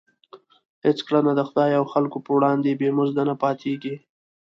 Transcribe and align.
هېڅ 0.85 0.99
کړنه 1.07 1.31
د 1.35 1.41
خدای 1.49 1.71
او 1.79 1.83
خلکو 1.93 2.17
په 2.25 2.31
وړاندې 2.37 2.77
بې 2.79 2.89
مزده 2.97 3.23
نه 3.29 3.35
پاتېږي. 3.41 3.95